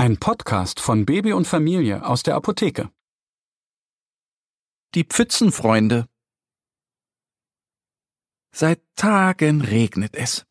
Ein 0.00 0.16
Podcast 0.16 0.80
von 0.80 1.04
Baby 1.04 1.34
und 1.34 1.46
Familie 1.46 2.06
aus 2.06 2.22
der 2.22 2.34
Apotheke. 2.34 2.90
Die 4.94 5.04
Pfützenfreunde. 5.04 6.08
Seit 8.50 8.80
Tagen 8.96 9.60
regnet 9.60 10.16
es. 10.16 10.46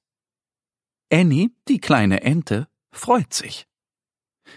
Annie, 1.11 1.49
die 1.67 1.79
kleine 1.79 2.21
Ente, 2.21 2.67
freut 2.91 3.33
sich. 3.33 3.67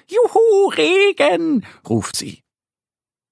Juhu, 0.08 0.68
Regen, 0.68 1.64
ruft 1.88 2.14
sie. 2.14 2.42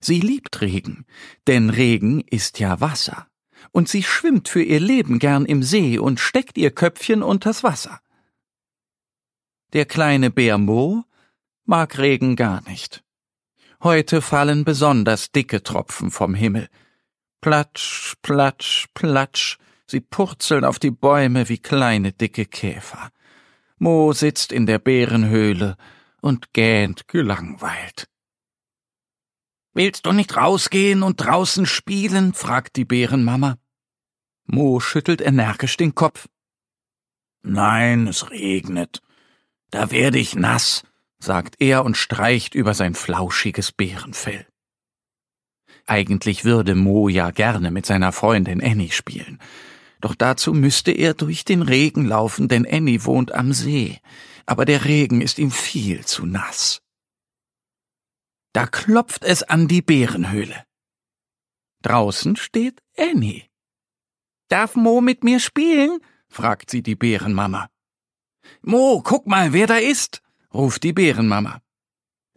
Sie 0.03 0.21
liebt 0.21 0.63
Regen, 0.63 1.05
denn 1.47 1.69
Regen 1.69 2.23
ist 2.23 2.59
ja 2.59 2.81
Wasser, 2.81 3.29
und 3.71 3.87
sie 3.91 4.03
schwimmt 4.03 4.49
für 4.49 4.63
ihr 4.63 4.81
Leben 4.81 5.19
gern 5.19 5.45
im 5.45 5.63
See 5.63 5.99
und 5.99 6.21
steckt 6.21 6.57
ihr 6.57 6.71
Köpfchen 6.71 7.23
unters 7.23 7.63
Wasser. 7.63 8.01
Der 9.75 9.85
kleine 9.85 10.31
Bär 10.31 10.57
Mo 10.57 11.05
mag 11.71 11.99
Regen 11.99 12.35
gar 12.35 12.69
nicht. 12.69 13.05
Heute 13.81 14.23
fallen 14.23 14.65
besonders 14.65 15.31
dicke 15.31 15.63
Tropfen 15.63 16.11
vom 16.11 16.35
Himmel. 16.35 16.69
Platsch, 17.41 18.17
platsch, 18.23 18.89
platsch, 18.93 19.57
sie 19.87 20.01
purzeln 20.01 20.65
auf 20.65 20.81
die 20.81 20.91
Bäume 20.91 21.49
wie 21.49 21.59
kleine 21.59 22.13
dicke 22.13 22.45
Käfer. 22.45 23.11
Mo 23.79 24.13
sitzt 24.13 24.51
in 24.51 24.67
der 24.67 24.81
Bärenhöhle 24.81 25.77
und 26.21 26.53
gähnt 26.53 27.07
gelangweilt. 27.07 28.09
Willst 29.73 30.07
du 30.07 30.13
nicht 30.13 30.37
rausgehen 30.37 31.05
und 31.05 31.21
draußen 31.25 31.67
spielen? 31.67 32.35
fragt 32.35 32.75
die 32.75 32.85
Bärenmama. 32.85 33.59
Mo 34.45 34.81
schüttelt 34.81 35.21
energisch 35.21 35.77
den 35.77 35.95
Kopf. 35.95 36.27
Nein, 37.43 38.09
es 38.09 38.29
regnet. 38.29 39.03
Da 39.71 39.93
werde 39.93 40.19
ich 40.19 40.35
nass, 40.35 40.83
sagt 41.21 41.57
er 41.61 41.85
und 41.85 41.97
streicht 41.97 42.55
über 42.55 42.75
sein 42.75 42.95
flauschiges 42.95 43.73
Bärenfell. 43.73 44.47
Eigentlich 45.87 46.45
würde 46.45 46.75
Mo 46.75 47.09
ja 47.09 47.31
gerne 47.31 47.71
mit 47.71 47.87
seiner 47.87 48.13
Freundin 48.13 48.63
Annie 48.63 48.93
spielen. 48.93 49.39
Doch 50.01 50.15
dazu 50.15 50.55
müsste 50.55 50.93
er 50.93 51.15
durch 51.15 51.45
den 51.45 51.63
Regen 51.63 52.07
laufen, 52.07 52.49
denn 52.49 52.67
Annie 52.67 53.05
wohnt 53.05 53.33
am 53.33 53.53
See. 53.53 53.99
Aber 54.47 54.65
der 54.65 54.85
Regen 54.85 55.21
ist 55.21 55.39
ihm 55.39 55.51
viel 55.51 56.05
zu 56.05 56.27
nass. 56.27 56.81
Da 58.53 58.67
klopft 58.67 59.25
es 59.25 59.43
an 59.43 59.69
die 59.69 59.83
Bärenhöhle. 59.83 60.65
Draußen 61.83 62.37
steht 62.37 62.83
Annie. 62.97 63.45
Darf 64.49 64.75
Mo 64.75 65.01
mit 65.01 65.23
mir 65.23 65.39
spielen? 65.39 66.01
fragt 66.29 66.71
sie 66.71 66.83
die 66.83 66.97
Bärenmama. 66.97 67.69
Mo, 68.63 69.03
guck 69.05 69.27
mal, 69.27 69.53
wer 69.53 69.67
da 69.67 69.77
ist, 69.77 70.23
ruft 70.53 70.83
die 70.83 70.93
Bärenmama. 70.93 71.61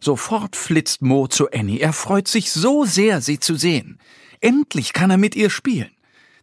Sofort 0.00 0.56
flitzt 0.56 1.02
Mo 1.02 1.28
zu 1.28 1.50
Annie. 1.50 1.80
Er 1.80 1.92
freut 1.92 2.28
sich 2.28 2.52
so 2.52 2.84
sehr, 2.84 3.20
sie 3.20 3.40
zu 3.40 3.54
sehen. 3.54 3.98
Endlich 4.40 4.92
kann 4.92 5.10
er 5.10 5.16
mit 5.16 5.34
ihr 5.34 5.50
spielen. 5.50 5.96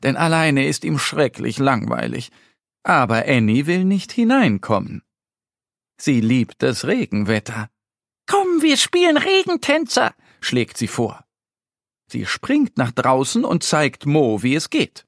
Denn 0.04 0.18
alleine 0.18 0.68
ist 0.68 0.84
ihm 0.84 0.98
schrecklich 0.98 1.60
langweilig. 1.60 2.32
Aber 2.84 3.26
Annie 3.28 3.68
will 3.68 3.86
nicht 3.86 4.12
hineinkommen. 4.12 5.04
Sie 6.00 6.22
liebt 6.22 6.64
das 6.64 6.86
Regenwetter. 6.86 7.70
Komm, 8.26 8.62
wir 8.62 8.78
spielen 8.78 9.18
Regentänzer, 9.18 10.16
schlägt 10.40 10.78
sie 10.78 10.88
vor. 10.88 11.24
Sie 12.12 12.26
springt 12.26 12.78
nach 12.78 12.92
draußen 12.92 13.46
und 13.46 13.64
zeigt 13.64 14.06
Mo, 14.06 14.42
wie 14.42 14.56
es 14.56 14.70
geht. 14.70 15.06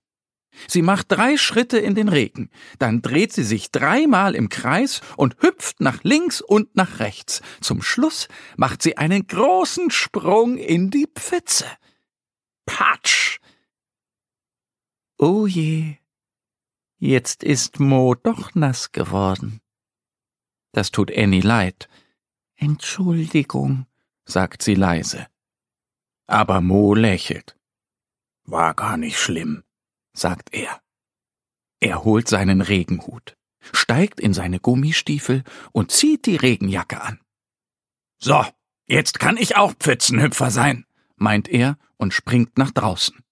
Sie 0.67 0.81
macht 0.81 1.11
drei 1.11 1.37
Schritte 1.37 1.77
in 1.77 1.95
den 1.95 2.09
Regen, 2.09 2.49
dann 2.79 3.01
dreht 3.01 3.33
sie 3.33 3.43
sich 3.43 3.71
dreimal 3.71 4.35
im 4.35 4.49
Kreis 4.49 5.01
und 5.17 5.35
hüpft 5.41 5.81
nach 5.81 6.03
links 6.03 6.41
und 6.41 6.75
nach 6.75 6.99
rechts. 6.99 7.41
Zum 7.61 7.81
Schluss 7.81 8.27
macht 8.57 8.81
sie 8.81 8.97
einen 8.97 9.27
großen 9.27 9.91
Sprung 9.91 10.57
in 10.57 10.89
die 10.89 11.07
Pfütze. 11.13 11.65
Patsch! 12.65 13.39
Oh 15.17 15.47
je, 15.47 15.97
jetzt 16.97 17.43
ist 17.43 17.79
Mo 17.79 18.15
doch 18.15 18.55
nass 18.55 18.91
geworden. 18.91 19.61
Das 20.71 20.91
tut 20.91 21.15
Annie 21.15 21.41
leid. 21.41 21.87
Entschuldigung, 22.55 23.85
sagt 24.25 24.63
sie 24.63 24.75
leise. 24.75 25.27
Aber 26.25 26.61
Mo 26.61 26.95
lächelt. 26.95 27.57
War 28.45 28.73
gar 28.73 28.97
nicht 28.97 29.19
schlimm, 29.19 29.63
sagt 30.13 30.53
er. 30.53 30.81
Er 31.79 32.03
holt 32.03 32.27
seinen 32.27 32.61
Regenhut, 32.61 33.35
steigt 33.73 34.19
in 34.19 34.33
seine 34.33 34.59
Gummistiefel 34.59 35.43
und 35.71 35.91
zieht 35.91 36.25
die 36.25 36.37
Regenjacke 36.37 37.01
an. 37.01 37.19
So, 38.19 38.45
jetzt 38.87 39.19
kann 39.19 39.37
ich 39.37 39.57
auch 39.57 39.73
Pfützenhüpfer 39.73 40.49
sein, 40.49 40.85
meint 41.15 41.49
er 41.49 41.77
und 41.97 42.13
springt 42.13 42.57
nach 42.57 42.71
draußen. 42.71 43.23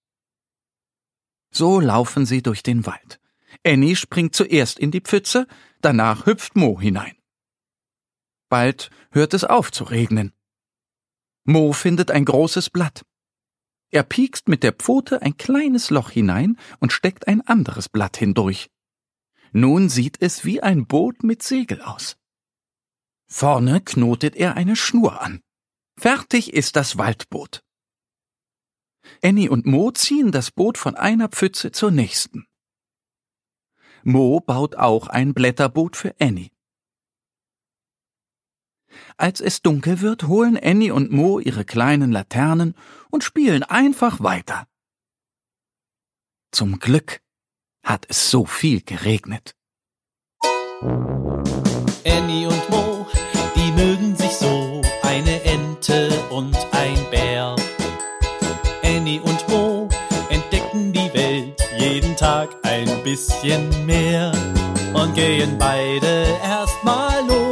So 1.50 1.80
laufen 1.80 2.26
sie 2.26 2.42
durch 2.42 2.62
den 2.62 2.86
Wald. 2.86 3.20
Annie 3.64 3.96
springt 3.96 4.34
zuerst 4.34 4.78
in 4.78 4.90
die 4.90 5.00
Pfütze, 5.00 5.46
danach 5.80 6.26
hüpft 6.26 6.56
Mo 6.56 6.80
hinein. 6.80 7.16
Bald 8.48 8.90
hört 9.10 9.34
es 9.34 9.44
auf 9.44 9.72
zu 9.72 9.84
regnen. 9.84 10.32
Mo 11.44 11.72
findet 11.72 12.10
ein 12.10 12.24
großes 12.24 12.70
Blatt. 12.70 13.04
Er 13.92 14.02
piekst 14.02 14.48
mit 14.48 14.62
der 14.62 14.72
Pfote 14.72 15.20
ein 15.20 15.36
kleines 15.36 15.90
Loch 15.90 16.10
hinein 16.10 16.58
und 16.80 16.92
steckt 16.92 17.28
ein 17.28 17.42
anderes 17.42 17.90
Blatt 17.90 18.16
hindurch. 18.16 18.70
Nun 19.52 19.90
sieht 19.90 20.16
es 20.20 20.46
wie 20.46 20.62
ein 20.62 20.86
Boot 20.86 21.22
mit 21.22 21.42
Segel 21.42 21.82
aus. 21.82 22.16
Vorne 23.26 23.82
knotet 23.82 24.34
er 24.34 24.56
eine 24.56 24.76
Schnur 24.76 25.20
an. 25.20 25.42
Fertig 25.98 26.54
ist 26.54 26.74
das 26.76 26.96
Waldboot. 26.96 27.62
Annie 29.22 29.50
und 29.50 29.66
Mo 29.66 29.90
ziehen 29.90 30.32
das 30.32 30.50
Boot 30.50 30.78
von 30.78 30.94
einer 30.94 31.28
Pfütze 31.28 31.70
zur 31.70 31.90
nächsten. 31.90 32.46
Mo 34.04 34.40
baut 34.40 34.74
auch 34.76 35.06
ein 35.06 35.34
Blätterboot 35.34 35.96
für 35.96 36.14
Annie. 36.18 36.50
Als 39.16 39.40
es 39.40 39.62
dunkel 39.62 40.00
wird, 40.00 40.24
holen 40.24 40.58
Annie 40.62 40.92
und 40.92 41.10
Mo 41.10 41.38
ihre 41.38 41.64
kleinen 41.64 42.12
Laternen 42.12 42.74
und 43.10 43.24
spielen 43.24 43.62
einfach 43.62 44.22
weiter. 44.22 44.66
Zum 46.50 46.78
Glück 46.78 47.20
hat 47.82 48.06
es 48.08 48.30
so 48.30 48.44
viel 48.44 48.82
geregnet. 48.82 49.54
Annie 52.04 52.46
und 52.46 52.70
Mo, 52.70 53.06
die 53.56 53.72
mögen 53.72 54.16
sich 54.16 54.32
so, 54.32 54.82
eine 55.02 55.42
Ente 55.44 56.10
und 56.30 56.56
ein 56.72 56.98
Bär. 57.10 57.56
Annie 58.82 59.20
und 59.20 59.48
Mo 59.48 59.88
entdecken 60.28 60.92
die 60.92 61.12
Welt 61.14 61.60
jeden 61.78 62.16
Tag 62.16 62.50
ein 62.62 62.88
bisschen 63.02 63.86
mehr 63.86 64.32
und 64.94 65.14
gehen 65.14 65.56
beide 65.58 66.26
erstmal 66.42 67.26
los 67.26 67.51